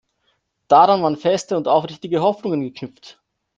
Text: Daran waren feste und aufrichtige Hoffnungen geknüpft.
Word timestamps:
Daran 0.67 1.03
waren 1.03 1.15
feste 1.15 1.55
und 1.55 1.67
aufrichtige 1.67 2.23
Hoffnungen 2.23 2.61
geknüpft. 2.61 3.21